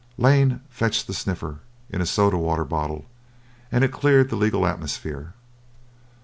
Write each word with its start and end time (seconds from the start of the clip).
Lane 0.17 0.61
fetched 0.67 1.05
the 1.05 1.13
stiffener 1.13 1.59
in 1.91 2.01
a 2.01 2.07
soda 2.07 2.35
water 2.35 2.65
bottle, 2.65 3.05
and 3.71 3.83
it 3.83 3.91
cleared 3.91 4.31
the 4.31 4.35
legal 4.35 4.65
atmosphere. 4.65 5.35